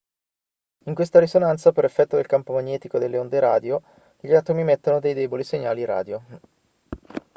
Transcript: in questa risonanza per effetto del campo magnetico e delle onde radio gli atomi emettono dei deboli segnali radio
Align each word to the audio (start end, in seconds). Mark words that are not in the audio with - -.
in 0.85 0.95
questa 0.95 1.19
risonanza 1.19 1.71
per 1.73 1.85
effetto 1.85 2.15
del 2.15 2.25
campo 2.25 2.53
magnetico 2.53 2.97
e 2.97 3.01
delle 3.01 3.19
onde 3.19 3.39
radio 3.39 3.79
gli 4.19 4.33
atomi 4.33 4.61
emettono 4.61 4.99
dei 4.99 5.13
deboli 5.13 5.43
segnali 5.43 5.85
radio 5.85 6.23